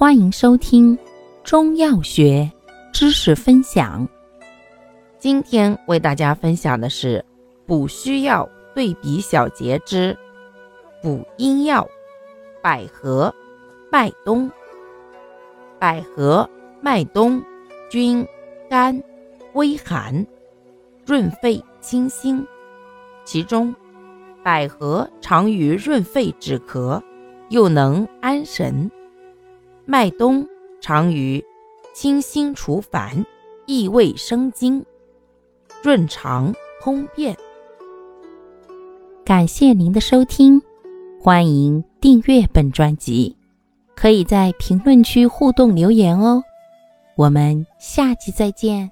[0.00, 0.98] 欢迎收听
[1.44, 2.50] 中药学
[2.90, 4.08] 知识分享。
[5.18, 7.22] 今天为大家分享的是
[7.66, 10.16] 补虚药对比小节之
[11.02, 11.86] 补阴药
[12.62, 13.30] 百合、
[13.92, 14.50] 麦冬。
[15.78, 16.48] 百合、
[16.80, 17.38] 麦冬
[17.90, 18.26] 均
[18.70, 18.98] 甘、
[19.52, 20.26] 微寒，
[21.04, 22.42] 润肺清心。
[23.22, 23.76] 其中，
[24.42, 27.02] 百合常于润肺止咳，
[27.50, 28.90] 又能安神。
[29.84, 30.46] 麦冬
[30.80, 31.44] 常于
[31.94, 33.24] 清心除烦、
[33.66, 34.84] 益胃生津、
[35.82, 37.36] 润肠通便。
[39.24, 40.60] 感谢您的收听，
[41.20, 43.36] 欢迎订阅本专辑，
[43.94, 46.42] 可以在评论区互动留言哦。
[47.16, 48.90] 我们下期再见。